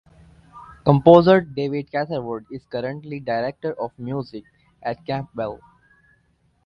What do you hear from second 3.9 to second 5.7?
music at Campbell.